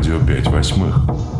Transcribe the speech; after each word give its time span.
радио 0.00 0.18
«Пять 0.18 0.46
восьмых». 0.46 1.39